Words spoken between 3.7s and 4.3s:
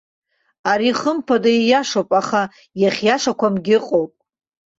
ыҟоуп.